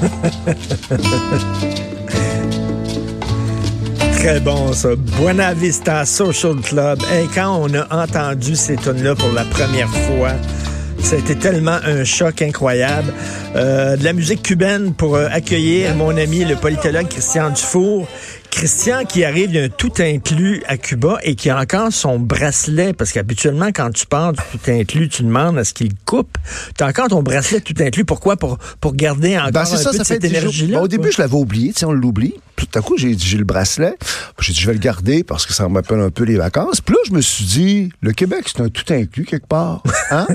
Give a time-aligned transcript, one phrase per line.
[4.18, 4.90] Très bon, ça.
[4.96, 7.00] Buena Vista Social Club.
[7.12, 10.32] Et quand on a entendu ces tunes-là pour la première fois,
[10.98, 13.12] ça a été tellement un choc incroyable.
[13.56, 18.06] Euh, de la musique cubaine pour euh, accueillir mon ami le politologue Christian Dufour.
[18.60, 23.10] Christian qui arrive d'un tout inclus à Cuba et qui a encore son bracelet, parce
[23.10, 26.36] qu'habituellement, quand tu pars du tout inclus, tu demandes à ce qu'il coupe.
[26.76, 28.04] Tu as encore ton bracelet tout inclus.
[28.04, 28.36] Pourquoi?
[28.36, 30.76] Pour, pour garder encore Ben, un c'est ça, peu ça de fait cette énergie-là.
[30.76, 32.34] Bon, au début, je l'avais oublié, on l'oublie.
[32.60, 33.94] Tout à coup, j'ai dit, j'ai le bracelet.
[34.38, 36.82] J'ai dit, je vais le garder parce que ça me rappelle un peu les vacances.
[36.82, 39.82] Puis là, je me suis dit, le Québec, c'est un tout inclus quelque part.
[40.12, 40.26] Hein?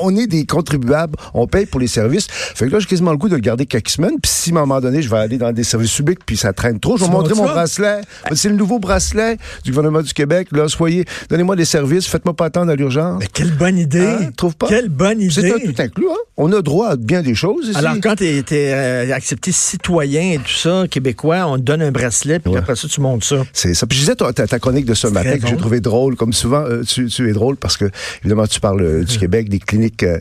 [0.00, 2.28] On est des contribuables, on paye pour les services.
[2.30, 4.20] Fait que là, j'ai quasiment le goût de le garder quelques semaines.
[4.22, 6.52] Puis si à un moment donné, je vais aller dans des services publics, puis ça
[6.52, 8.02] traîne trop, je vais montrer mon bracelet.
[8.32, 10.48] C'est le nouveau bracelet du gouvernement du Québec.
[10.52, 13.18] Là, soyez, donnez-moi des services, faites-moi pas attendre à l'urgence.
[13.18, 14.06] Mais quelle bonne idée!
[14.06, 14.30] Hein?
[14.36, 14.68] Trouve pas?
[14.68, 15.72] Quelle bonne C'est un idée!
[15.72, 16.16] tout inclus, hein?
[16.36, 17.76] On a droit à bien des choses ici.
[17.76, 22.38] Alors, quand tu es, accepté citoyen et tout ça, québécois, on te donne un bracelet,
[22.38, 22.58] puis Ouais.
[22.58, 23.44] après ça, tu montes ça.
[23.52, 23.86] C'est ça.
[23.86, 26.62] Puis je disais, ta, ta chronique de ce matin que j'ai trouvé drôle, comme souvent,
[26.64, 27.86] euh, tu, tu es drôle parce que,
[28.22, 30.18] évidemment, tu parles euh, du Québec, des cliniques euh,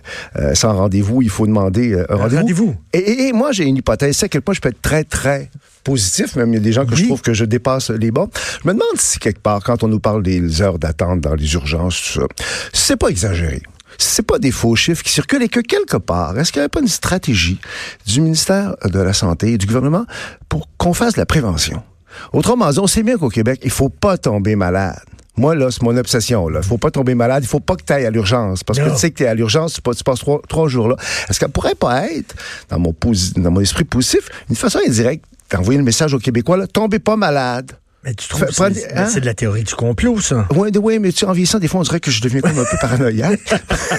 [0.56, 1.22] sans rendez-vous.
[1.22, 2.76] Il faut demander un rendez-vous.
[2.94, 4.18] Et, et- et moi, j'ai une hypothèse.
[4.18, 5.50] C'est à quel point je peux être très, très
[5.84, 6.36] positif.
[6.36, 8.30] Même il y a des gens que je trouve que je dépasse les bords.
[8.64, 11.54] Je me demande si, quelque part, quand on nous parle des heures d'attente dans les
[11.54, 12.28] urgences, tout ça,
[12.74, 13.62] si c'est pas exagéré.
[13.98, 16.70] C'est pas des faux chiffres qui circulent et que quelque part, est-ce qu'il n'y a
[16.70, 17.60] pas une stratégie
[18.06, 20.06] du ministère de la Santé et du gouvernement
[20.50, 21.82] pour qu'on fasse de la prévention?
[22.32, 25.00] Autrement dit, on sait bien qu'au Québec, il faut pas tomber malade.
[25.36, 26.48] Moi, là, c'est mon obsession.
[26.50, 27.44] Il faut pas tomber malade.
[27.44, 28.64] Il faut pas que tu ailles à l'urgence.
[28.64, 30.68] Parce que tu sais que tu es à l'urgence, tu, pas- tu passes trois, trois
[30.68, 30.96] jours là.
[31.28, 32.36] Est-ce qu'elle pourrait pas être,
[32.70, 32.94] dans mon,
[33.38, 37.16] dans mon esprit positif, une façon indirecte d'envoyer le message aux Québécois, là, tombez pas
[37.16, 37.72] malade.
[38.06, 39.08] Mais tu trouves c'est mais hein?
[39.10, 40.46] c'est de la théorie du complot, ça?
[40.56, 42.66] Oui, oui, mais tu en vieillissant, des fois, on dirait que je deviens comme un
[42.66, 43.40] peu paranoïaque.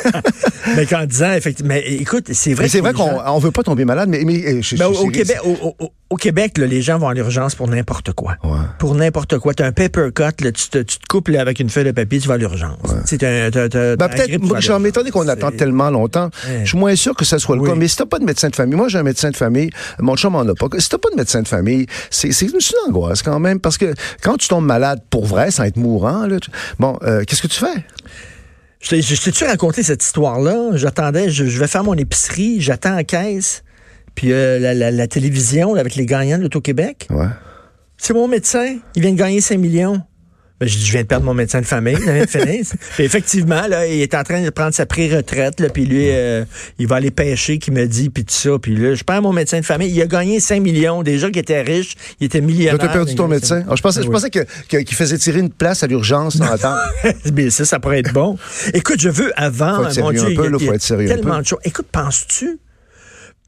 [0.76, 3.62] mais qu'en disant, effectivement, mais écoute, c'est vrai c'est vrai qu'on gens- on veut pas
[3.62, 4.22] tomber malade, mais...
[4.24, 7.08] mais je- Ben, au, je- au Québec, au, au- au Québec là, les gens vont
[7.08, 8.36] à l'urgence pour n'importe quoi.
[8.44, 8.58] Ouais.
[8.78, 9.52] Pour n'importe quoi.
[9.52, 11.84] Tu as un paper cut, là, tu, te, tu te coupes là, avec une feuille
[11.86, 12.78] de papier, tu vas à l'urgence.
[13.18, 16.30] T'as- t'as- t'as- Ben, t'as peut-être, j'en m'étonne qu'on attend tellement longtemps.
[16.48, 16.60] Ouais.
[16.62, 17.68] Je suis moins sûr que ça soit le Oui.
[17.70, 17.74] cas.
[17.74, 20.14] Mais si t'as pas de médecin de famille, moi, j'ai un médecin de famille, mon
[20.16, 20.68] chum en a pas.
[20.78, 23.58] Si t'as pas de médecin de famille, c'est, c'est une, angoisse quand même.
[23.58, 23.92] Parce que
[24.22, 27.48] quand tu tombes malade pour vrai, sans être mourant, là, tu- bon, euh, qu'est-ce que
[27.48, 27.84] tu fais?
[28.80, 30.76] Je t'ai-tu raconté cette histoire-là?
[30.76, 33.63] J'attendais, je, je vais faire mon épicerie, j'attends en caisse,
[34.14, 37.06] puis euh, la, la- la télévision là, avec les gagnants de l'Auto-Québec.
[37.10, 37.26] Ouais.
[37.96, 40.00] C'est mon médecin, il vient de gagner 5 millions.
[40.60, 42.64] Ben, je dis, je viens de perdre mon médecin de famille, de finir.
[43.00, 46.44] Effectivement, là, il est en train de prendre sa pré-retraite, là, puis lui, euh,
[46.78, 48.50] il va aller pêcher, qui me dit, puis tout ça.
[48.62, 49.90] Puis là, je perds mon médecin de famille.
[49.90, 51.02] Il a gagné 5 millions.
[51.02, 52.78] Déjà qu'il était riche, il était millionnaire.
[52.78, 53.64] t'as perdu ton Mais- médecin.
[53.68, 54.12] Ah, je pensais, je Oui.
[54.12, 56.78] pensais que, que- qu'il faisait tirer une place à l'urgence dans attente.
[57.32, 58.38] Bien, ça, ça pourrait être bon.
[58.74, 59.76] Écoute, je veux avant.
[59.76, 61.14] Faut être mon sérieux Dieu, un peu, il y a- là, faut être sérieux un
[61.16, 61.42] Tellement peu.
[61.42, 61.58] de choses.
[61.64, 62.58] Écoute, penses-tu,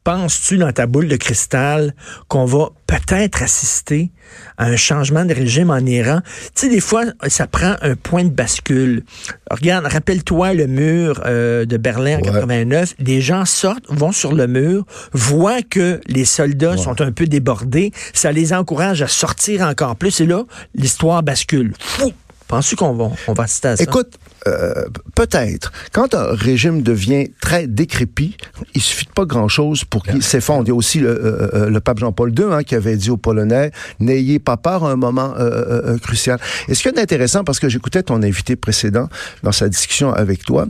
[0.07, 1.93] penses-tu dans ta boule de cristal
[2.29, 4.13] qu'on va peut-être assister
[4.57, 6.21] à un changement de régime en Iran?
[6.55, 9.03] Tu sais, des fois, ça prend un point de bascule.
[9.51, 12.33] Regarde, rappelle-toi le mur euh, de Berlin en Ouais.
[12.33, 12.95] 89.
[13.01, 17.91] Des gens sortent, vont sur le mur, voient que les soldats sont un peu débordés.
[18.15, 20.21] Ça les encourage à sortir encore plus.
[20.21, 20.45] Et là,
[20.77, 21.73] l'histoire bascule.
[21.81, 22.13] Fou!
[22.49, 23.83] Penses-tu qu'on va, on va assister à ça?
[23.83, 24.85] Écoute, euh,
[25.17, 25.73] peut-être.
[25.93, 28.37] Quand un régime devient très décrépit,
[28.75, 30.63] il suffit de pas grand-chose pour qu'il s'effondre.
[30.67, 33.11] Il y a aussi le, euh, euh, le pape Jean-Paul II hein, qui avait dit
[33.11, 36.39] aux Polonais n'ayez pas peur à un moment euh, crucial.
[36.69, 39.09] Et ce qui est intéressant, parce que j'écoutais ton invité précédent
[39.43, 40.67] dans sa discussion avec toi,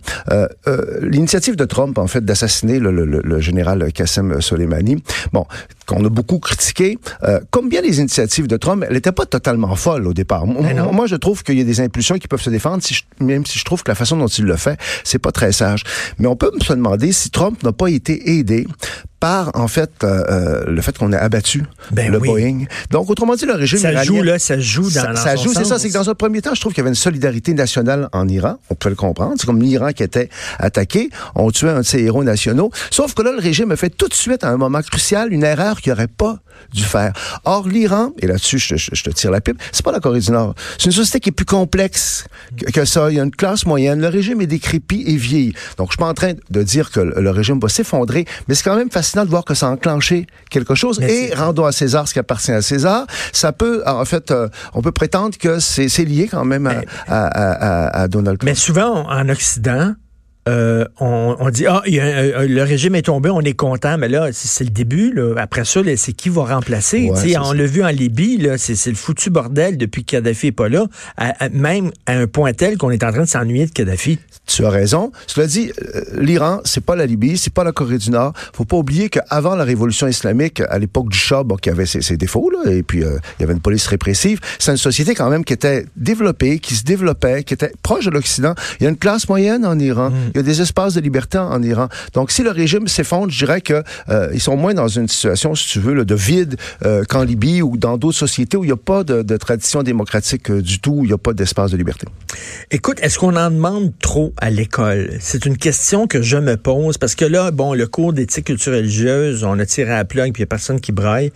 [1.02, 5.02] l'initiative de Trump, en fait, d'assassiner le, le- le- le général Qassem Soleimani,
[5.32, 5.44] bon,
[5.86, 6.98] qu'on a beaucoup critiqué,
[7.50, 10.46] comme bien les initiatives de Trump, elle n'était pas totalement folle au départ.
[10.46, 10.92] Moi, non.
[10.92, 12.82] moi, je trouve qu'il y a des impulsions qui peuvent se défendre,
[13.20, 15.82] même si je trouve que la façon dont il le fait, c'est pas très sage.
[16.18, 18.66] Mais on peut se demander si Trump n'a pas été aidé
[19.20, 22.28] par, en fait, euh, euh, le fait qu'on a abattu Ben le oui.
[22.28, 22.64] Boeing.
[22.90, 25.36] Donc, autrement dit, le régime Ça iranien- joue, là, ça joue dans, ça, dans ça
[25.36, 25.78] joue, c'est ça.
[25.78, 28.28] C'est que dans un premier temps, je trouve qu'il y avait une solidarité nationale en
[28.28, 28.58] Iran.
[28.70, 29.34] On peut le comprendre.
[29.38, 30.28] C'est comme l'Iran qui était
[30.58, 31.10] attaqué.
[31.34, 32.70] On tuait un de ses héros nationaux.
[32.90, 35.44] Sauf que là, le régime a fait tout de suite, à un moment crucial, une
[35.44, 36.38] erreur qu'il n'aurait pas
[36.72, 37.12] dû faire.
[37.44, 40.00] Or, l'Iran, et là-dessus, je, te- je- je te tire la pipe, c'est pas la
[40.00, 40.54] Corée du Nord.
[40.78, 42.24] C'est une société qui est plus complexe
[42.56, 43.10] que, que ça.
[43.10, 44.00] Il y a une classe moyenne.
[44.00, 45.52] Le régime est décrépit et vieilli.
[45.78, 48.54] Donc, je suis pas en train de dire que le, le régime va s'effondrer, mais
[48.54, 51.00] c'est quand même facile fascinant de voir que ça a enclenché quelque chose.
[51.00, 53.06] et rendons à César ce qui appartient à César.
[53.32, 57.26] Ça peut, en fait, euh, on peut prétendre que c'est lié quand même à, à,
[57.26, 58.50] à, à Donald Trump.
[58.50, 59.94] Mais souvent, en Occident,
[60.48, 64.70] euh, on, dit ah le régime est tombé, on est content, mais là c'est le
[64.70, 65.12] début.
[65.12, 65.34] Là.
[65.38, 67.10] Après ça, c'est qui va remplacer?
[67.40, 70.86] On l'a vu en Libye, c'est le foutu bordel depuis que Kadhafi est pas là,
[71.52, 74.18] même à un point tel qu'on est en train de s'ennuyer de Kadhafi.
[74.46, 75.10] Tu as raison.
[75.26, 78.32] Cela dit, euh, l'Iran, c'est pas la Libye, c'est pas la Corée du Nord.
[78.52, 82.16] Faut pas oublier qu'avant la révolution islamique, à l'époque du Shah, bon, qui avait ses,
[82.16, 85.28] défauts là, et puis euh, il y avait une police répressive, c'est une société quand
[85.28, 88.54] même qui était développée, qui se développait, qui était proche de l'Occident.
[88.78, 90.10] Il y a une classe moyenne en Iran.
[90.10, 90.35] Mm.
[90.36, 91.88] Il y a des espaces de liberté en, Iran.
[92.12, 95.54] Donc, si le régime s'effondre, je dirais que euh, ils sont moins dans une situation,
[95.54, 98.72] si tu veux, de vide euh, qu'en Libye ou dans d'autres sociétés où il n'y
[98.74, 101.78] a pas de, tradition démocratique euh, du tout, où il n'y a pas d'espace de
[101.78, 102.06] liberté.
[102.70, 105.16] Écoute, est-ce qu'on en demande trop à l'école?
[105.20, 108.80] C'est une question que je me pose parce que là, bon, le cours d'éthique culturelle
[108.80, 111.32] religieuse, on a tiré à la plug, puis il n'y a personne qui braille.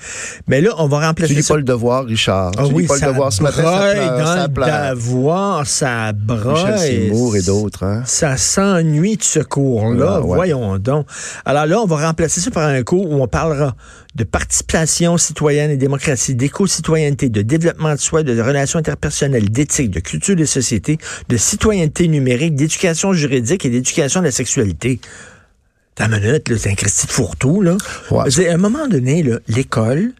[0.46, 1.32] Mais là, on va remplacer.
[1.32, 2.52] Tu lis pas le devoir, Richard.
[2.58, 3.62] Ah, tu oui, lis pas le devoir ce matin.
[3.62, 6.72] Ça, dans le devoir, ça braille.
[6.74, 7.84] Michel Seymour et d'autres.
[7.84, 8.02] Hein?
[8.04, 8.36] Ça
[8.90, 10.16] s'ennuie de ce cours-là.
[10.16, 11.06] Ah, Voyons donc.
[11.44, 13.76] Alors là, on va remplacer ça par un cours où on parlera
[14.14, 20.00] de participation citoyenne et démocratie, d'éco-citoyenneté, de développement de soi, de relations interpersonnelles, d'éthique, de
[20.00, 20.98] culture des sociétés,
[21.28, 25.00] de citoyenneté numérique, d'éducation juridique et d'éducation de la sexualité.
[25.94, 27.76] T'as une minute, c'est un Christy de fourre-tout, là.
[28.10, 30.12] À un moment donné, l'école,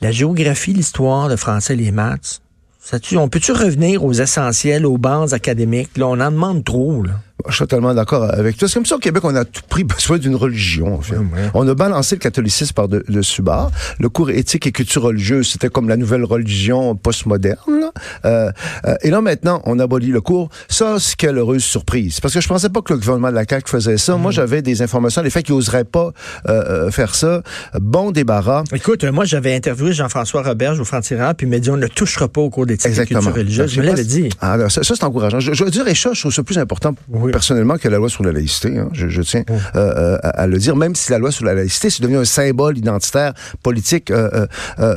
[0.00, 2.40] la géographie, l'histoire, le français, les maths,
[2.80, 5.96] ça, on peut-tu revenir aux essentiels, aux bases académiques?
[5.96, 7.12] Là, on en demande trop, là.
[7.48, 8.68] Je suis totalement d'accord avec toi.
[8.68, 10.94] C'est comme ça au Québec, on a tout pris besoin d'une religion.
[10.94, 11.16] En fait.
[11.52, 13.70] On a balancé le catholicisme par de, le subar.
[13.98, 17.90] Le cours éthique et culture religieuse, c'était comme la nouvelle religion postmoderne.
[18.24, 18.50] Euh,
[18.86, 20.48] euh, et là, maintenant, on abolit le cours.
[20.68, 22.20] Ça, c'est quelle heureuse surprise.
[22.20, 24.16] Parce que je pensais pas que le gouvernement de la CAQ faisait ça.
[24.16, 24.34] Moi, mm.
[24.34, 26.12] j'avais des informations, les faits qu'ils n'oseraient pas
[26.48, 27.42] euh, faire ça.
[27.80, 28.62] Bon débarras.
[28.72, 32.28] Écoute, moi, j'avais interviewé Jean-François Roberge au Franc-Tireur, puis il m'a dit, on ne touchera
[32.28, 33.70] pas au cours d'éthique et culture religieuse.
[33.70, 34.30] Je me l'avais dit.
[34.40, 35.40] Ah, ça, c'est encourageant.
[35.40, 36.94] Je, je veux dire, et ça, je trouve ça plus important
[37.30, 38.78] personnellement que la loi sur la laïcité.
[38.78, 38.88] Hein.
[38.92, 42.02] Je, tiens euh, euh, à, le dire, même si la loi sur la laïcité, c'est
[42.02, 44.46] devenu un symbole identitaire politique euh,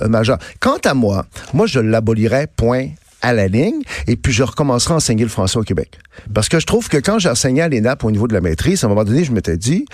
[0.07, 0.37] majeur.
[0.59, 2.89] Quant à moi, moi, je l'abolirais, point
[3.21, 5.99] à la ligne, et puis je recommencerai à enseigner le français au Québec.
[6.33, 8.83] Parce que je trouve que quand j'ai enseigné à l'ENAP au niveau de la maîtrise,
[8.83, 9.85] à un moment donné, je m'étais dit,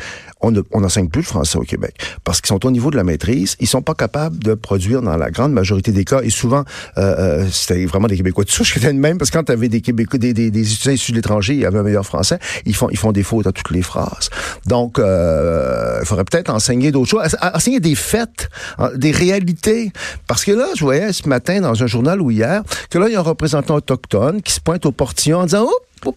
[0.41, 1.95] on n'enseigne plus le français au Québec.
[2.23, 5.15] Parce qu'ils sont au niveau de la maîtrise, ils sont pas capables de produire dans
[5.15, 6.63] la grande majorité des cas, et souvent,
[6.97, 9.45] euh, euh c'était vraiment des Québécois de souche qui étaient de même, parce que quand
[9.45, 12.05] tu avais des Québécois, des, des, des, étudiants issus de l'étranger, ils avaient un meilleur
[12.05, 14.29] français, ils font, ils font des fautes à toutes les phrases.
[14.65, 18.49] Donc, euh, il faudrait peut-être enseigner d'autres choses, enseigner des faits,
[18.95, 19.91] des réalités.
[20.27, 23.13] Parce que là, je voyais ce matin dans un journal ou hier, que là, il
[23.13, 25.67] y a un représentant autochtone qui se pointe au portillon en disant,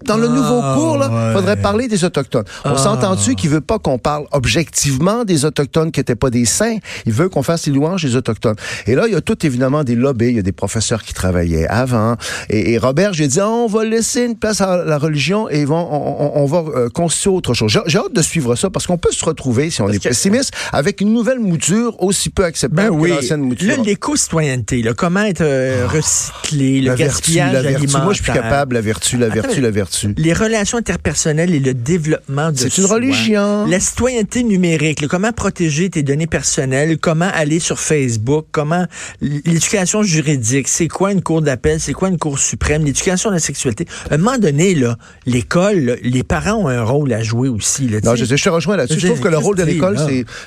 [0.05, 2.45] dans le nouveau ah, cours, là, faudrait parler des Autochtones.
[2.65, 2.77] On ah.
[2.77, 6.79] s'entend-tu qu'il veut pas qu'on parle objectivement des Autochtones qui étaient pas des saints?
[7.07, 8.57] Il veut qu'on fasse les louanges des Autochtones.
[8.87, 11.15] Et là, il y a tout évidemment des lobbies, il y a des professeurs qui
[11.15, 12.17] travaillaient avant.
[12.51, 16.47] Et, Robert, j'ai dit, on va laisser une place à la religion et vont, on,
[16.47, 17.79] va euh, constituer autre chose.
[17.87, 21.01] J'ai hâte de suivre ça parce qu'on peut se retrouver, si on est pessimiste, avec
[21.01, 23.83] une nouvelle mouture aussi peu acceptable ben que l'ancienne mouture.
[23.83, 27.87] L'éco-citoyenneté, comment être euh, recyclé, le gaspillage la vertu.
[27.89, 29.76] Moi, je suis capable, la vertu, la vertu, la vertu.
[30.17, 33.67] Les relations interpersonnelles et le développement de C'est une religion.
[33.67, 38.87] La citoyenneté numérique, comment protéger tes données personnelles, comment aller sur Facebook, comment
[39.21, 43.41] l'éducation juridique, c'est quoi une cour d'appel, c'est quoi une cour suprême, l'éducation de la
[43.41, 43.87] sexualité.
[44.11, 47.89] À un moment donné, là, l'école, les parents ont un rôle à jouer aussi.
[47.89, 49.01] Là, non, je, je te rejoins là-dessus.
[49.01, 49.99] Je trouve que le rôle de l'école,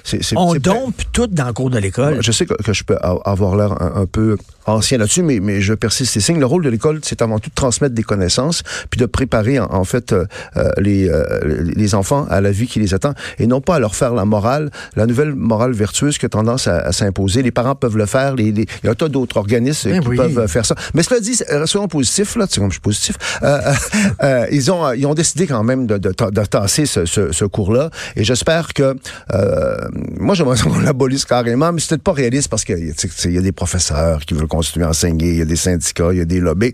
[0.04, 0.20] c'est...
[0.36, 2.20] On dompe tout dans le cours de l'école.
[2.22, 6.16] Je sais que, je peux avoir l'air un, peu ancien là-dessus, mais, mais je persiste
[6.18, 6.40] et signe.
[6.40, 9.84] Le rôle de l'école, c'est avant tout de transmettre des connaissances, puis de préparer en,
[9.84, 10.24] fait euh,
[10.56, 13.80] euh, les, euh, les enfants à la vie qui les attend, et non pas à
[13.80, 17.44] leur faire la morale, la nouvelle morale vertueuse qui a tendance à, s'imposer.
[17.44, 20.16] Les parents peuvent le faire, les, il y a un tas d'autres organismes eh qui
[20.16, 20.76] peuvent faire ça.
[20.94, 23.16] Mais cela dit, soyons positif, là, tu sais, je suis positif,
[24.52, 27.90] ils, ont, ils ont décidé quand même de, de, de tasser ce, ce, ce cours-là,
[28.16, 28.96] et j'espère que,
[30.18, 33.42] moi j'aimerais qu'on l'abolisse carrément, mais c'est peut-être pas réaliste parce qu'il y, y a
[33.42, 36.26] des professeurs qui veulent continuer à enseigner, il y a des syndicats, il y a
[36.26, 36.74] des lobbies.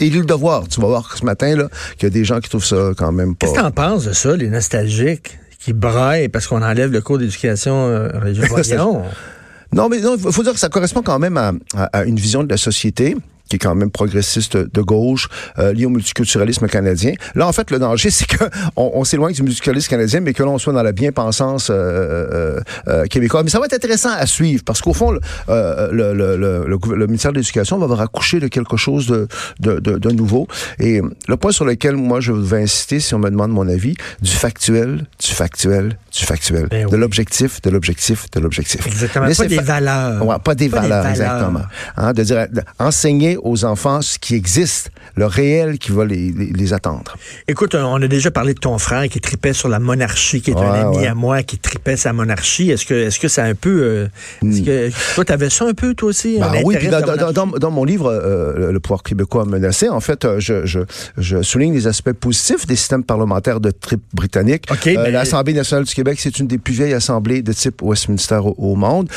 [0.00, 2.48] Et le devoir, tu vas voir ce matin, là, qu'il y a des gens qui
[2.48, 3.46] trouvent ça quand même pas.
[3.46, 7.18] Qu'est-ce que t'en penses de ça, les nostalgiques qui braillent parce qu'on enlève le cours
[7.18, 8.08] d'éducation euh,
[9.72, 11.38] non, mais il faut dire que ça correspond quand même
[11.74, 13.16] à, une vision de la société
[13.52, 15.28] qui est quand même progressiste de gauche,
[15.58, 17.12] euh, lié au multiculturalisme canadien.
[17.34, 18.44] Là, en fait, le danger, c'est que
[18.76, 22.60] on, on s'éloigne du multiculturalisme canadien, mais que l'on soit dans la bien-pensance euh, euh,
[22.88, 23.44] euh, québécoise.
[23.44, 26.96] Mais ça va être intéressant à suivre, parce qu'au fond, le, euh, le, le, le,
[26.96, 29.28] le ministère de l'Éducation va avoir accouché de quelque chose de,
[29.60, 30.48] de, de, de nouveau.
[30.78, 33.94] Et le point sur lequel moi je vais insister, si on me demande mon avis,
[34.22, 38.86] du factuel, du factuel, du factuel, Ben de l'objectif, de l'objectif, de l'objectif.
[38.86, 39.26] Exactement.
[39.26, 40.26] Mais Pas des fa- valeurs.
[40.26, 41.10] Ouais, pas des Pas des valeurs, valeurs.
[41.10, 41.60] exactement.
[41.98, 42.46] Hein, de dire,
[42.78, 47.16] enseigner aux enfants ce qui existe, le réel qui va les, les, les attendre.
[47.48, 50.56] Écoute, on a déjà parlé de ton frère qui tripait sur la monarchie, qui est
[50.56, 51.06] un Ouais, ami ouais.
[51.08, 52.70] à moi, qui tripait sa monarchie.
[52.70, 54.06] Est-ce que, est-ce que c'est un peu, euh,
[54.48, 57.84] est-ce que toi t'avais ça un peu toi aussi Ben un oui, puis dans, mon
[57.84, 60.80] livre, euh, le- pouvoir québécois menacé, en fait, euh, je, je,
[61.18, 64.64] je souligne les aspects positifs des systèmes parlementaires de type britannique.
[64.70, 68.36] Euh, mais- L'Assemblée nationale du Québec, c'est une des plus vieilles assemblées de type Westminster
[68.42, 69.08] au, au monde.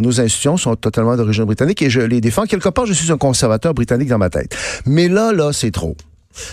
[0.00, 2.44] Nos institutions sont totalement d'origine britannique et je les défends.
[2.44, 4.54] Quelque part, je suis un conservateur britannique dans ma tête.
[4.86, 5.96] Mais là, là, c'est trop.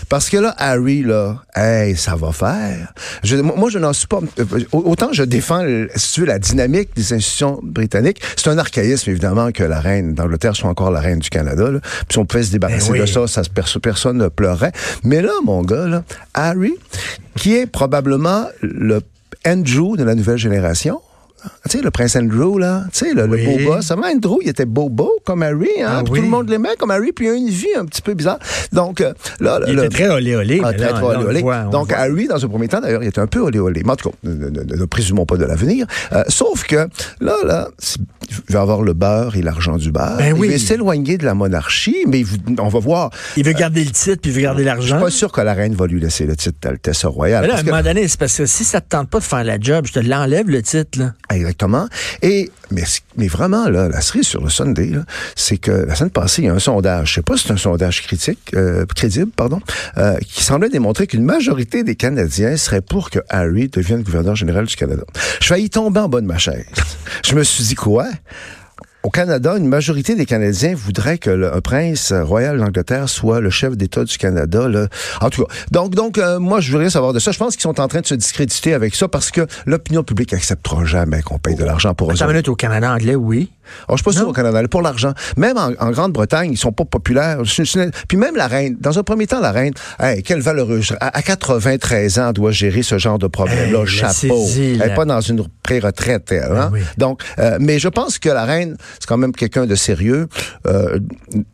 [0.08, 2.92] Parce que là, Harry, là, hey, ça va faire.
[3.22, 4.18] Je- moi, je n'en suis pas.
[4.40, 8.20] euh, Autant je défends, le- si la dynamique des institutions britanniques.
[8.36, 11.70] C'est un archaïsme, évidemment, que la reine d'Angleterre soit encore la reine du Canada.
[11.70, 11.78] Là.
[11.80, 12.98] Puis si on pouvait se débarrasser oui.
[13.00, 13.42] de ça, ça
[13.80, 14.72] personne ne pleurait.
[15.04, 16.02] Mais là, mon gars, là,
[16.34, 16.74] Harry,
[17.36, 19.00] qui est probablement le
[19.46, 21.00] Andrew de la nouvelle génération.
[21.68, 23.44] Tu sais, le prince Andrew, là, tu sais, le, le Oui.
[23.64, 23.90] beau boss.
[23.90, 25.86] Avant Andrew, il était beau beau comme Harry, hein.
[25.88, 26.18] Ah oui.
[26.18, 28.38] Tout le monde l'aimait comme Harry, puis il a une vie un petit peu bizarre.
[28.72, 30.60] Donc, euh, là, Il le- était très olé olé.
[30.64, 31.40] ah, très, très olé, olé.
[31.42, 31.98] voit, Donc, voit.
[31.98, 33.82] Harry, dans un premier temps, d'ailleurs, il était un peu olé olé.
[33.84, 35.86] Mais en tout cas, ne, ne- ne- présumons pas de l'avenir.
[36.12, 36.88] Euh, sauf que,
[37.20, 37.68] là, là,
[38.48, 40.16] il va avoir le beurre et l'argent du beurre.
[40.18, 40.48] Ben oui.
[40.48, 42.24] Il va s'éloigner de la monarchie, mais
[42.58, 43.10] on va voir.
[43.36, 44.96] Il veut garder le titre puis il veut garder Je l'argent.
[44.96, 47.42] suis pas sûr que la reine va lui laisser le titre d'Altesse royale.
[47.42, 49.24] Mais là, à un moment donné, c'est parce que si ça te tente pas de
[49.24, 50.98] faire la job, je te l'enlève le titre.
[50.98, 51.12] Là.
[51.30, 51.88] Exactement.
[52.22, 52.84] Et mais,
[53.16, 54.92] mais vraiment là, la cerise sur le Sunday,
[55.36, 57.10] c'est que la semaine passée, il y a un sondage.
[57.10, 59.60] Je sais pas si c'est un sondage critique, euh, crédible, pardon,
[59.96, 64.66] euh, qui semblait démontrer qu'une majorité des Canadiens seraient pour que Harry devienne gouverneur général
[64.66, 65.04] du Canada.
[65.40, 66.66] Je faillis tomber en bas de ma chaise.
[67.24, 68.06] Je me suis dit quoi?
[69.08, 73.48] Au Canada, une majorité des Canadiens voudraient que le un prince royal d'Angleterre soit le
[73.48, 74.68] chef d'État du Canada.
[74.68, 74.88] Là.
[75.22, 77.32] En tout cas, donc, donc euh, moi, je voudrais savoir de ça.
[77.32, 80.34] Je pense qu'ils sont en train de se discréditer avec ça parce que l'opinion publique
[80.34, 82.14] acceptera jamais qu'on paye de l'argent pour eux.
[82.48, 83.50] Au Canada anglais, oui.
[83.88, 85.12] Alors, je suis pas sûr au Canada, pour l'argent.
[85.36, 87.38] Même en, en Grande-Bretagne, ils sont pas populaires.
[88.08, 90.94] Puis même la reine, dans un premier temps, la reine, hey, quelle valeureuse.
[91.00, 93.80] À, à 93 ans, elle doit gérer ce genre de problème-là.
[93.80, 94.46] Hey, Chapeau.
[94.56, 96.32] Elle n'est pas dans une pré-retraite.
[96.32, 96.70] elle, Hein?
[96.72, 96.80] Oui.
[96.96, 100.28] Donc, euh, mais je pense que la reine, c'est quand même quelqu'un de sérieux.
[100.66, 100.98] Euh,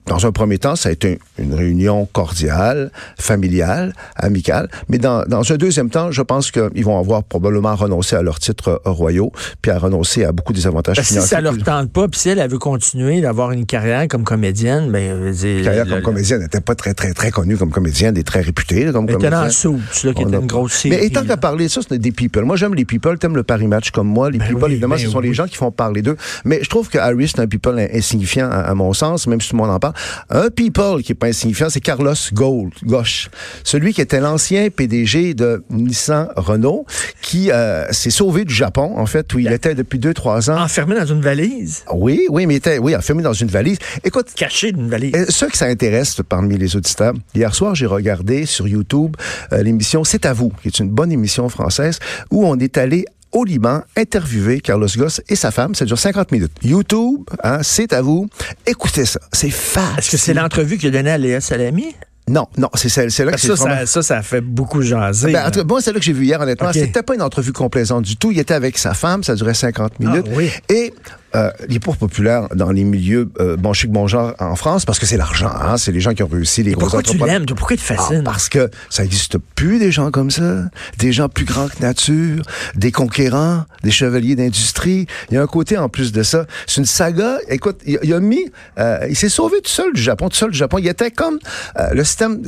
[0.06, 4.68] dans un premier temps, ça a été une réunion cordiale, familiale, amicale.
[4.88, 8.38] Mais dans, dans un deuxième temps, je pense qu'ils vont avoir probablement renoncé à leurs
[8.38, 11.37] titres royaux, puis à renoncer à beaucoup des avantages Parce que si financiers.
[11.37, 14.90] ça leur tente pas, puis si elle, elle veut continuer d'avoir une carrière comme comédienne,
[14.90, 17.70] ben, je veux dire, carrière comme comédienne, elle n'était pas très, très, très connue comme
[17.70, 19.80] comédienne, et très réputée là, comme Elle était dans comédienne.
[19.92, 20.96] Suits, là, qui était a- une grosse série.
[20.96, 22.44] Mais étant qu'à parler de ça, c'est des people.
[22.44, 23.18] Moi, j'aime les people.
[23.18, 24.30] T'aimes le Paris Match comme moi.
[24.30, 26.16] Les Ben people, oui, évidemment, ben ce sont les gens qui font parler d'eux.
[26.44, 29.50] Mais je trouve que Harry, c'est un people insignifiant, à, à mon sens, même si
[29.50, 29.94] tout le monde en parle.
[30.30, 33.30] Un people qui est pas insignifiant, c'est Carlos Gold, Gauche.
[33.62, 36.87] Celui qui était l'ancien PDG de Nissan Renault,
[37.23, 40.61] qui euh, s'est sauvé du Japon, en fait, où il était depuis deux, trois ans.
[40.61, 43.78] Enfermé dans une valise, Oui, oui, mais il était, oui, enfermé dans une valise.
[44.04, 45.12] Écoute, caché d'une valise.
[45.14, 49.16] euh, ceux que ça intéresse parmi les auditeurs, hier soir, j'ai regardé sur YouTube
[49.52, 51.98] euh, l'émission C'est à vous, qui est une bonne émission française,
[52.30, 55.74] où on est allé au Liban interviewer Carlos Goss et sa femme.
[55.74, 56.52] Ça dure 50 minutes.
[56.62, 58.28] YouTube, hein, c'est à vous.
[58.66, 59.18] Écoutez ça.
[59.32, 59.98] C'est facile.
[59.98, 61.94] Est-ce que c'est l'entrevue qu'il a donnée à Léa Salami?
[62.28, 65.30] Non, non, c'est celle- c'est là que que ça, ça, ça, ça fait beaucoup jaser.
[65.32, 66.68] ben, en tout cas, moi, c'est là que j'ai vu hier, honnêtement.
[66.68, 66.74] Ok.
[66.74, 68.30] C'était pas une entrevue complaisante du tout.
[68.30, 70.24] Il était avec sa femme, ça durait 50 minutes.
[70.30, 70.48] Ah, oui.
[70.70, 70.94] Et
[71.35, 74.85] euh, il est pas populaire dans les milieux euh, bon chic, bon genre en France
[74.85, 75.50] parce que c'est l'argent.
[75.50, 75.76] Hein?
[75.76, 77.47] C'est les gens qui ont réussi, les gros Pourquoi tu l'aimes?
[77.47, 80.64] Pourquoi il te Ah, parce que ça n'existe plus des gens comme ça,
[80.99, 82.43] des gens plus grands que nature,
[82.75, 85.07] des conquérants, des chevaliers d'industrie.
[85.31, 86.47] Il y a un côté en plus de ça.
[86.67, 87.38] C'est une saga.
[87.49, 90.50] Écoute, il, il a mis, euh, il s'est sauvé tout seul du Japon, tout seul
[90.50, 90.79] du Japon.
[90.79, 91.38] Il était comme
[91.79, 92.43] euh, le système.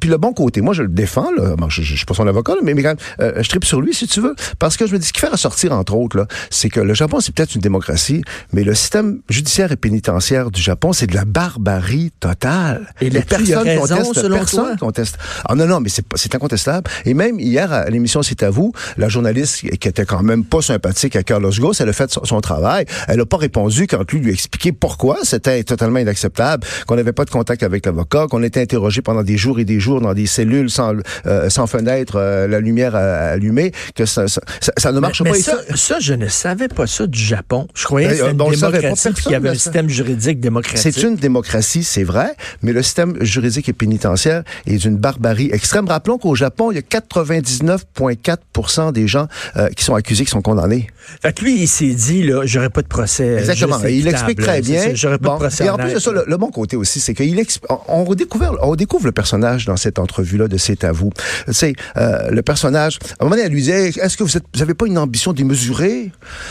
[0.00, 1.30] Puis le bon côté, moi je le défends.
[1.36, 1.56] Là.
[1.56, 3.48] Bon, je, je, je suis pas son avocat, là, mais, mais quand même, euh, je
[3.48, 5.72] tripe sur lui si tu veux, parce que je me dis ce qui fait ressortir
[5.72, 8.22] entre autres là, c'est que le Japon c'est peut-être une démocratie,
[8.52, 12.86] mais le système judiciaire et pénitentiaire du Japon c'est de la barbarie totale.
[13.00, 14.76] Et là-dessus, il a raison, conteste, selon personne toi?
[14.78, 15.18] conteste.
[15.48, 16.90] Ah non, non, mais c'est incontestable.
[17.04, 20.62] Et même hier, à l'émission C'est à vous, la journaliste qui était quand même pas
[20.62, 22.84] sympathique à Carlos Ghosn, elle a fait son, son travail.
[23.08, 27.12] Elle a pas répondu quand lui lui a expliqué pourquoi c'était totalement inacceptable, qu'on n'avait
[27.12, 30.14] pas de contact avec l'avocat, qu'on était interrogé pendant des jours et des jours dans
[30.14, 30.94] des cellules sans,
[31.26, 35.22] euh, sans fenêtre, euh, la lumière euh, allumée, que ça, ça, ça- ça ne marche
[35.22, 35.36] mais pas.
[35.36, 37.66] mais ça, ça, je ne savais pas ça du Japon.
[37.74, 40.40] Je croyais C'était euh, on le savait pas, qu'il y personne avait un système juridique
[40.40, 40.92] démocratique.
[40.94, 45.86] C'est une démocratie, c'est vrai, mais le système juridique et pénitentiaire est d'une barbarie extrême.
[45.88, 49.26] Rappelons qu'au Japon, il y a 99,4% des gens
[49.56, 50.88] euh, qui sont accusés, qui sont condamnés.
[51.22, 53.36] Fait que lui, il s'est dit, là, j'aurais pas de procès.
[53.38, 53.82] Exactement.
[53.84, 54.56] Et il explique très.
[54.56, 54.82] C'est bien.
[54.82, 55.64] ça, J'aurais pas Bon, de procès.
[55.64, 58.56] et en plus de ça, le, le bon côté aussi, c'est qu'il exp- on redécouvre,
[58.62, 61.10] on découvre le personnage dans cette entrevue-là de C'est à vous.
[61.46, 64.36] Tu sais, euh, le personnage, à un moment donné, elle lui disait, est-ce que vous
[64.36, 66.10] êtes, vous avez pas une ambition démesurée?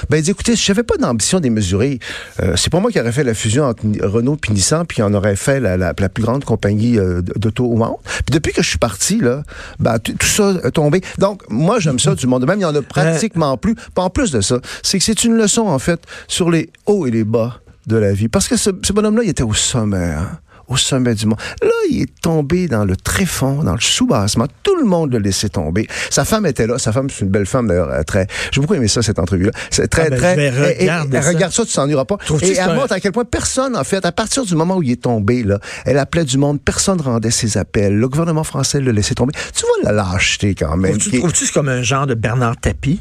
[0.09, 3.11] Ben, il dit, écoutez, si j'avais pas d'ambition démesurée, euh, c'est pas moi qui aurais
[3.11, 6.97] fait la fusion entre Renault et Nissan, puis on aurait fait la, plus grande compagnie
[6.97, 7.97] euh, d'auto au monde.
[8.03, 9.43] Puis depuis que je suis parti, là,
[9.79, 11.01] ben, tout ça est tombé.
[11.17, 12.41] Donc, moi, j'aime ça du monde.
[12.41, 13.75] de Même, il y en a pratiquement plus.
[13.75, 17.05] Puis en plus de ça, c'est que c'est une leçon, en fait, sur les hauts
[17.05, 18.27] et les bas de la vie.
[18.27, 20.39] Parce que ce, ce bonhomme-là, il était au sommet, hein,
[20.71, 21.37] au sommet du monde.
[21.61, 24.47] Là, il est tombé dans le tréfonds, dans le sous-bassement.
[24.63, 25.87] Tout le monde le laissait tomber.
[26.09, 26.77] Sa femme était là.
[26.79, 28.27] Sa femme, c'est une belle femme, d'ailleurs, euh, très...
[28.51, 29.51] J'ai beaucoup aimé ça, cette entrevue-là.
[29.69, 30.71] C'est très, Ah ben, très...
[30.81, 31.03] et- et ça.
[31.29, 32.17] regarde ça, tu s'en iras pas.
[32.41, 34.91] Et elle montre à quel point personne, en fait, à partir du moment où il
[34.91, 37.95] est tombé, là, elle appelait du monde, personne rendait ses appels.
[37.95, 39.33] Le gouvernement français le laissait tomber.
[39.55, 40.97] Tu vois la lâcheté, quand même.
[40.97, 42.99] Trouves-tu trouves-tu c'est comme un genre de Bernard Tapie?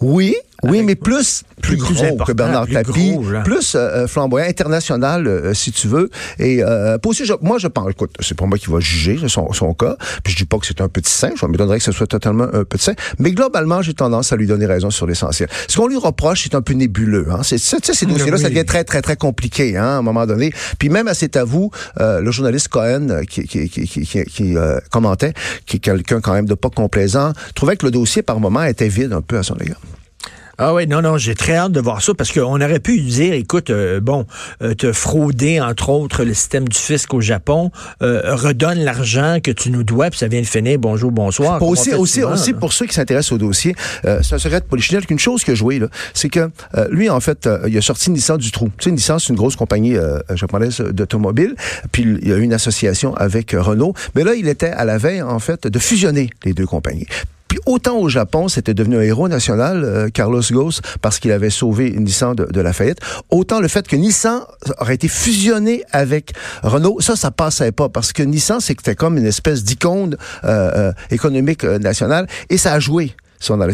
[0.00, 5.26] oui, oui, mais plus plus, plus gros que Bernard Tapie, gros, plus euh, flamboyant, international,
[5.26, 6.10] euh, si tu veux.
[6.38, 9.52] Et euh, aussi, je- moi, je pense, écoute, c'est pas moi qui va juger son,
[9.52, 9.96] son cas.
[10.24, 12.44] Puis je dis pas que c'est un petit saint, je m'étonnerais que ce soit totalement
[12.52, 12.94] un petit saint.
[13.18, 15.48] Mais globalement, j'ai tendance à lui donner raison sur l'essentiel.
[15.68, 17.26] Ce qu'on lui reproche, c'est un peu nébuleux.
[17.30, 17.40] Hein.
[17.42, 20.52] C'est, sais, ces dossiers-là, ça devient très, très, très compliqué hein, à un moment donné.
[20.78, 24.24] Puis même à cet avou, euh, le journaliste Cohen, euh, qui, qui, qui, qui, qui-
[24.24, 25.32] qui, euh, commentait,
[25.66, 28.88] qui est quelqu'un quand même de pas complaisant, trouvait que le dossier, par moment, était
[28.88, 29.80] vide un peu à son égard.
[30.58, 33.10] Ah oui, non, non, j'ai très hâte de voir ça parce qu'on aurait pu lui
[33.10, 34.26] dire, écoute, euh, bon,
[34.62, 37.70] euh, te frauder, entre autres, le système du fisc au Japon,
[38.02, 41.62] euh, redonne l'argent que tu nous dois, puis ça vient de finir, bonjour, bonsoir.
[41.62, 45.06] Aussi, aussi, souvent, aussi pour ceux qui s'intéressent au dossier, euh, un secret de polichinelle
[45.06, 48.36] qu'une chose que joué là, c'est que euh, lui en fait, il a sorti Nissan
[48.38, 48.70] du trou.
[48.78, 51.54] Tu sais, Nissan c'est une grosse compagnie euh, japonaise d'automobile,
[51.92, 53.94] puis il y a eu une association avec Renault.
[54.14, 57.06] Mais là, il était à la veille en fait de fusionner les deux compagnies.
[57.66, 61.90] Autant au Japon, c'était devenu un héros national, euh, Carlos Ghosn, parce qu'il avait sauvé
[61.90, 62.98] Nissan de, de la faillite.
[63.30, 64.40] Autant le fait que Nissan
[64.78, 69.26] aurait été fusionné avec Renault, ça, ça passait pas, parce que Nissan, c'était comme une
[69.26, 73.14] espèce d'icône euh, euh, économique euh, nationale, et ça a joué.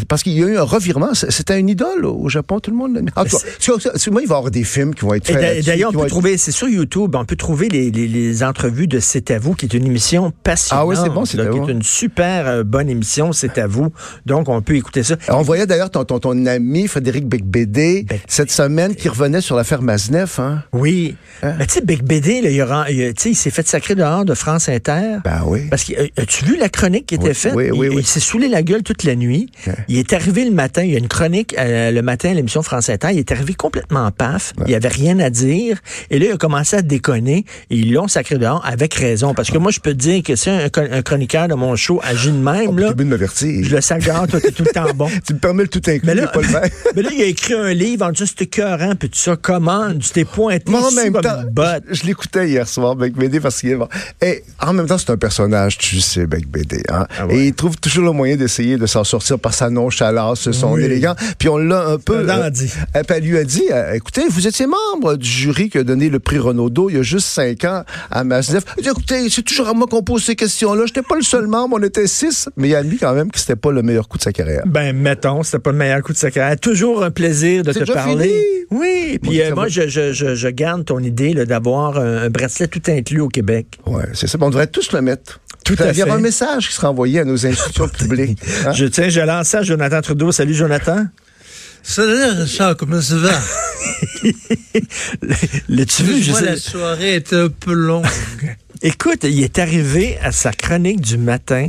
[0.08, 1.10] Parce qu'il y a eu un revirement.
[1.14, 3.00] C'était une idole au Japon, tout le monde.
[3.16, 5.14] En tout cas, tu vois, c'est- moi, il va y avoir des films qui vont
[5.14, 5.64] être faits.
[5.66, 8.86] D'ailleurs, on peut être- trouver, c'est sur YouTube, on peut trouver les, les- les entrevues
[8.86, 10.82] de C'est à vous, qui est une émission passionnante.
[10.84, 13.66] Ah oui, c'est bon, C'est à qui est une super euh, bonne émission, C'est à
[13.66, 13.92] vous.
[14.26, 15.16] Donc, on peut écouter ça.
[15.28, 19.56] On voyait d'ailleurs ton, ton, ton ami Frédéric Becbédé Bec- cette semaine qui revenait sur
[19.56, 20.32] l'affaire Maznev.
[20.38, 20.62] Hein?
[20.72, 21.16] Oui.
[21.42, 21.54] Hein?
[21.58, 24.34] Mais tu sais, Bec Bédé, là, il, a il il s'est fait sacrer dehors de
[24.34, 25.18] France Inter.
[25.24, 25.62] Ben oui.
[25.70, 27.52] Parce que, euh, as-tu vu la chronique qui était Oui, faite?
[27.54, 27.96] oui, oui, il oui.
[28.00, 29.50] il s'est saoulé la gueule toute la nuit.
[29.66, 29.74] Ouais.
[29.88, 32.62] Il est arrivé le matin, il y a une chronique euh, le matin à l'émission
[32.62, 33.08] France Inter.
[33.12, 34.52] Il est arrivé complètement paf.
[34.66, 35.78] Il avait rien à dire.
[36.10, 37.44] Et là, il a commencé à déconner.
[37.70, 39.34] Et ils l'ont sacré dehors avec raison.
[39.34, 42.00] Parce que moi, je peux te dire que si un, un chroniqueur de mon show
[42.02, 43.04] agit de même, Oh, là, de
[43.38, 45.08] je le sac dehors, toi, t'es tout le temps bon.
[45.26, 46.62] Tu me permets le tout inclus, Mais là, pas le vert.
[46.96, 49.92] mais là, il a écrit un livre en disant c'était écœurant, puis tout ça, comment
[49.94, 51.84] tu t'es pointé Mais en même comme temps, botte.
[51.88, 53.88] je, je l'écoutais hier soir, Bec BD, parce qu'il est bon.
[54.22, 56.82] Et en même temps, c'est un personnage, tu sais, Bec BD.
[56.88, 57.06] Hein?
[57.18, 57.36] Ah ouais.
[57.36, 60.84] Et il trouve toujours le moyen d'essayer de s'en sortir par sa nonchalance, son Oui.
[60.84, 61.14] élégant.
[61.38, 62.26] Puis on l'a un peu...
[62.28, 65.84] euh, puis elle lui a dit, euh, écoutez, vous étiez membre du jury qui a
[65.84, 68.62] donné le prix Renaudot il y a juste cinq ans à Maznev.
[68.76, 70.82] Il dit, écoutez, c'est toujours à moi qu'on pose ces questions-là.
[70.86, 72.48] Je n'étais pas le seul membre, on était six.
[72.56, 74.62] Mais il a admis quand même que c'était pas le meilleur coup de sa carrière.
[74.66, 76.58] Ben, mettons, c'était pas le meilleur coup de sa carrière.
[76.58, 78.28] Toujours un plaisir de te déjà parler.
[78.28, 78.38] fini.
[78.70, 82.82] Oui, puis Moi, euh, je, je, je, je garde ton idée d'avoir un, bracelet tout
[82.88, 83.78] inclus au Québec.
[83.86, 84.36] Ouais, c'est ça.
[84.40, 85.40] On devrait tous le mettre.
[85.64, 86.18] Tout à Il y aura fait.
[86.18, 88.38] un message qui sera envoyé à nos institutions publiques.
[88.66, 88.72] hein?
[88.72, 90.32] Je tiens, je ça à Jonathan Trudeau.
[90.32, 91.06] Salut, Jonathan.
[91.82, 93.30] Salut Richard, comment ça va?
[95.68, 98.04] Le, tu veux, je sais- la soirée était un peu longue.
[98.82, 101.68] Écoute, il est arrivé à sa chronique du matin,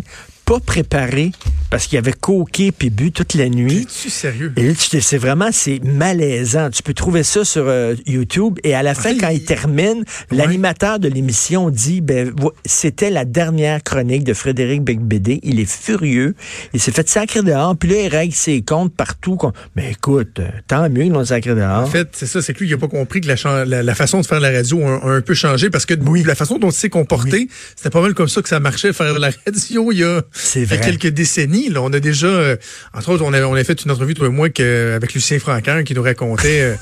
[0.50, 1.32] pas préparé,
[1.70, 3.84] parce qu'il avait coqué puis bu toute la nuit.
[3.84, 4.52] Es-tu sérieux?
[4.58, 6.72] Et c'est vraiment, c'est malaisant.
[6.72, 8.58] Tu peux trouver ça sur euh, YouTube.
[8.64, 12.34] Et à la fin, quand il il- termine, l'animateur de l'émission dit, ben,
[12.66, 15.40] c'était la dernière chronique de Frédéric Becbédé.
[15.44, 16.34] Il est furieux.
[16.74, 17.78] Il s'est fait sacrer dehors.
[17.78, 19.38] Puis là, il règle ses comptes partout.
[19.76, 21.84] Mais écoute, euh, tant mieux qu'ils l'ont sacré dehors.
[21.84, 23.96] En fait, c'est ça, c'est que lui, il n'a pas compris que la, la, la
[23.96, 25.94] façon de faire la radio a, a un peu changé parce que
[26.26, 29.20] la façon dont il s'est comporté, c'était pas mal comme ça que ça marchait, faire
[29.20, 30.86] la radio il y a, C'est il y a vrai.
[30.86, 31.69] quelques décennies.
[31.69, 32.56] Là, on a déjà, euh,
[32.93, 35.39] entre autres, on a, on a fait une entrevue, toi et moi, que, avec Lucien
[35.39, 36.75] Franquin, qui nous racontait euh,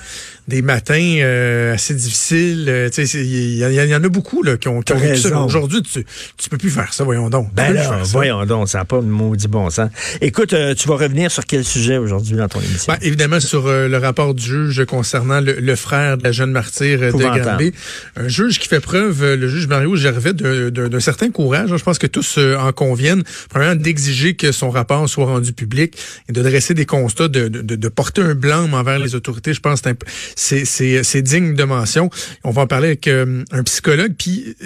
[0.48, 2.66] des matins euh, assez difficiles.
[2.70, 5.40] euh, tu sais, Il y, y en a beaucoup là, qui ont, qui ont ça.
[5.42, 6.06] Aujourd'hui, tu,
[6.38, 7.54] tu peux plus faire ça, voyons donc.
[7.54, 9.90] Ben là, voyons donc, ça n'a pas de maudit bon sens.
[10.22, 12.94] Écoute, euh, tu vas revenir sur quel sujet aujourd'hui dans ton émission?
[12.94, 16.52] Ben, évidemment, sur euh, le rapport du juge concernant le, le frère de la jeune
[16.52, 17.18] martyre euh, de.
[17.40, 17.74] Granby.
[18.16, 21.70] Un juge qui fait preuve, le juge Mario Gervais, d'un certain courage.
[21.76, 23.24] Je pense que tous en conviennent.
[23.50, 25.98] Premièrement, d'exiger que son rapport soit rendu public
[26.30, 29.54] et de dresser des constats, de, de, de- de porter un blâme envers les autorités.
[29.54, 29.90] Je pense que
[30.38, 32.10] c'est digne de mention.
[32.44, 34.14] On va en parler avec euh, un psychologue.
[34.18, 34.66] Puis, euh,